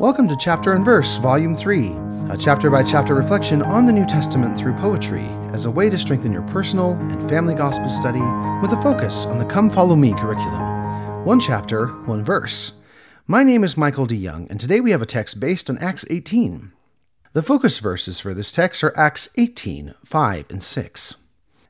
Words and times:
Welcome 0.00 0.28
to 0.28 0.36
Chapter 0.36 0.74
and 0.74 0.84
Verse, 0.84 1.16
Volume 1.16 1.56
3, 1.56 1.88
a 2.30 2.36
chapter 2.38 2.70
by 2.70 2.84
chapter 2.84 3.16
reflection 3.16 3.62
on 3.62 3.84
the 3.84 3.92
New 3.92 4.06
Testament 4.06 4.56
through 4.56 4.76
poetry 4.76 5.24
as 5.52 5.64
a 5.64 5.70
way 5.72 5.90
to 5.90 5.98
strengthen 5.98 6.32
your 6.32 6.46
personal 6.50 6.92
and 6.92 7.28
family 7.28 7.52
gospel 7.52 7.88
study 7.88 8.20
with 8.62 8.70
a 8.70 8.80
focus 8.80 9.26
on 9.26 9.40
the 9.40 9.44
Come 9.44 9.68
Follow 9.68 9.96
Me 9.96 10.12
curriculum. 10.12 11.24
One 11.24 11.40
chapter, 11.40 11.88
one 12.04 12.24
verse. 12.24 12.74
My 13.26 13.42
name 13.42 13.64
is 13.64 13.76
Michael 13.76 14.06
D. 14.06 14.14
Young, 14.14 14.46
and 14.48 14.60
today 14.60 14.78
we 14.80 14.92
have 14.92 15.02
a 15.02 15.06
text 15.06 15.40
based 15.40 15.68
on 15.68 15.78
Acts 15.78 16.04
18. 16.08 16.70
The 17.32 17.42
focus 17.42 17.80
verses 17.80 18.20
for 18.20 18.32
this 18.32 18.52
text 18.52 18.84
are 18.84 18.96
Acts 18.96 19.28
18, 19.34 19.96
5 20.04 20.46
and 20.48 20.62
6. 20.62 21.16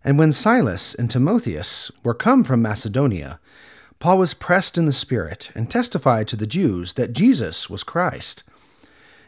And 0.05 0.19
when 0.19 0.33
Silas 0.33 0.95
and 0.95 1.11
Timotheus 1.11 1.91
were 2.03 2.13
come 2.13 2.45
from 2.45 2.61
Macedonia, 2.61 3.41
Paul 3.99 4.19
was 4.19 4.35
pressed 4.35 4.79
in 4.79 4.87
the 4.87 4.93
Spirit 4.93 5.51
and 5.55 5.71
testified 5.71 6.29
to 6.29 6.37
the 6.37 6.47
Jews 6.47 6.93
that 6.95 7.13
Jesus 7.13 7.69
was 7.69 7.83
Christ. 7.83 8.45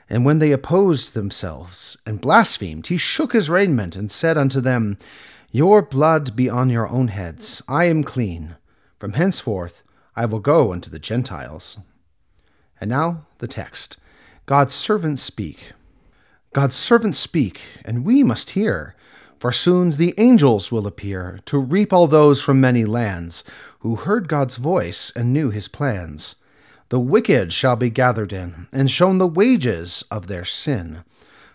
And 0.08 0.24
when 0.24 0.38
they 0.38 0.52
opposed 0.52 1.14
themselves 1.14 1.96
and 2.06 2.20
blasphemed, 2.20 2.88
he 2.88 2.96
shook 2.96 3.32
his 3.32 3.50
raiment 3.50 3.96
and 3.96 4.10
said 4.10 4.36
unto 4.36 4.60
them, 4.60 4.98
Your 5.50 5.82
blood 5.82 6.36
be 6.36 6.48
on 6.48 6.68
your 6.68 6.88
own 6.88 7.08
heads. 7.08 7.62
I 7.68 7.84
am 7.84 8.04
clean. 8.04 8.56
From 8.98 9.14
henceforth 9.14 9.82
I 10.14 10.26
will 10.26 10.40
go 10.40 10.72
unto 10.72 10.90
the 10.90 10.98
Gentiles. 10.98 11.78
And 12.80 12.90
now 12.90 13.26
the 13.38 13.48
text 13.48 13.98
God's 14.46 14.74
servants 14.74 15.22
speak. 15.22 15.72
God's 16.52 16.74
servants 16.74 17.18
speak, 17.18 17.60
and 17.84 18.04
we 18.04 18.24
must 18.24 18.50
hear. 18.50 18.96
For 19.40 19.52
soon 19.52 19.92
the 19.92 20.12
angels 20.18 20.70
will 20.70 20.86
appear 20.86 21.40
to 21.46 21.56
reap 21.56 21.94
all 21.94 22.06
those 22.06 22.42
from 22.42 22.60
many 22.60 22.84
lands 22.84 23.42
who 23.78 23.96
heard 23.96 24.28
God's 24.28 24.56
voice 24.56 25.10
and 25.16 25.32
knew 25.32 25.48
his 25.48 25.66
plans. 25.66 26.34
The 26.90 27.00
wicked 27.00 27.50
shall 27.50 27.74
be 27.74 27.88
gathered 27.88 28.34
in 28.34 28.68
and 28.70 28.90
shown 28.90 29.16
the 29.16 29.26
wages 29.26 30.04
of 30.10 30.26
their 30.26 30.44
sin. 30.44 31.04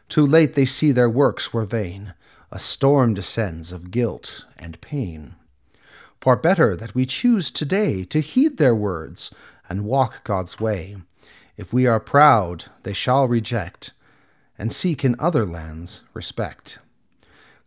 Too 0.09 0.25
late 0.25 0.55
they 0.55 0.65
see 0.65 0.91
their 0.91 1.11
works 1.11 1.53
were 1.53 1.63
vain. 1.63 2.15
A 2.51 2.57
storm 2.57 3.13
descends 3.13 3.71
of 3.71 3.91
guilt 3.91 4.45
and 4.57 4.81
pain. 4.81 5.35
Far 6.21 6.37
better 6.37 6.75
that 6.75 6.95
we 6.95 7.05
choose 7.05 7.51
today 7.51 8.03
to 8.05 8.19
heed 8.19 8.57
their 8.57 8.73
words 8.73 9.31
and 9.69 9.85
walk 9.85 10.23
God's 10.23 10.59
way. 10.59 10.95
If 11.55 11.71
we 11.71 11.85
are 11.85 11.99
proud, 11.99 12.65
they 12.81 12.93
shall 12.93 13.27
reject 13.27 13.91
and 14.57 14.73
seek 14.73 15.05
in 15.05 15.15
other 15.19 15.45
lands 15.45 16.01
respect. 16.15 16.79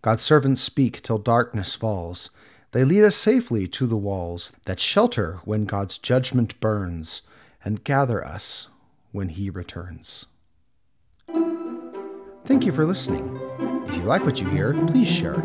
God's 0.09 0.23
servants 0.23 0.63
speak 0.63 1.03
till 1.03 1.19
darkness 1.19 1.75
falls. 1.75 2.31
They 2.73 2.83
lead 2.83 3.05
us 3.05 3.15
safely 3.15 3.69
to 3.69 3.87
the 3.87 3.99
walls 3.99 4.55
that 4.65 4.81
shelter 4.81 5.41
when 5.45 5.67
God's 5.67 5.99
judgment 5.99 6.59
burns 6.61 7.21
and 7.63 7.85
gather 7.85 8.25
us 8.25 8.69
when 9.13 9.29
he 9.29 9.51
returns. 9.51 10.25
Thank 12.47 12.65
you 12.65 12.73
for 12.73 12.87
listening. 12.87 13.39
If 13.87 13.97
you 13.97 14.03
like 14.05 14.25
what 14.25 14.41
you 14.41 14.49
hear, 14.49 14.73
please 14.87 15.09
share. 15.09 15.43